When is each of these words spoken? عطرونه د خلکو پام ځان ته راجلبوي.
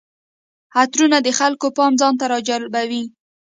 عطرونه 0.79 1.17
د 1.23 1.27
خلکو 1.39 1.67
پام 1.77 1.93
ځان 2.01 2.13
ته 2.19 2.25
راجلبوي. 2.33 3.03